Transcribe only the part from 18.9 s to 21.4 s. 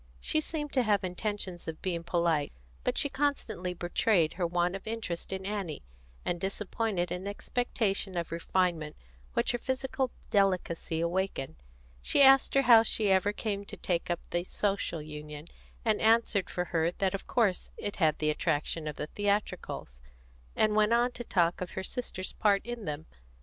the theatricals, and went on to